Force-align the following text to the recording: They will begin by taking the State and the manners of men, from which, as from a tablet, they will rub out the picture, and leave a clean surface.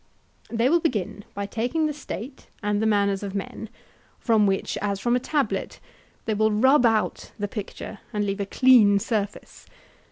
They 0.49 0.67
will 0.67 0.79
begin 0.79 1.25
by 1.35 1.45
taking 1.45 1.85
the 1.85 1.93
State 1.93 2.49
and 2.63 2.81
the 2.81 2.87
manners 2.87 3.21
of 3.21 3.35
men, 3.35 3.69
from 4.17 4.47
which, 4.47 4.75
as 4.81 4.99
from 4.99 5.15
a 5.15 5.19
tablet, 5.19 5.79
they 6.25 6.33
will 6.33 6.51
rub 6.51 6.87
out 6.87 7.31
the 7.37 7.47
picture, 7.47 7.99
and 8.11 8.25
leave 8.25 8.39
a 8.39 8.47
clean 8.47 8.97
surface. 8.97 9.67